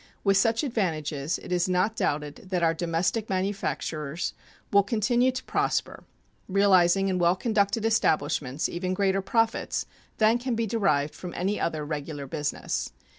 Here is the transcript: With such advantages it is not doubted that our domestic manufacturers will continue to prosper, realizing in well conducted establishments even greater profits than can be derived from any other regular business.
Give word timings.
With 0.23 0.35
such 0.35 0.63
advantages 0.63 1.37
it 1.37 1.51
is 1.51 1.69
not 1.69 1.95
doubted 1.95 2.47
that 2.49 2.63
our 2.63 2.73
domestic 2.73 3.29
manufacturers 3.29 4.33
will 4.73 4.81
continue 4.81 5.31
to 5.31 5.43
prosper, 5.43 6.03
realizing 6.47 7.07
in 7.07 7.19
well 7.19 7.35
conducted 7.35 7.85
establishments 7.85 8.67
even 8.67 8.95
greater 8.95 9.21
profits 9.21 9.85
than 10.17 10.39
can 10.39 10.55
be 10.55 10.65
derived 10.65 11.13
from 11.13 11.35
any 11.35 11.59
other 11.59 11.85
regular 11.85 12.25
business. 12.25 12.91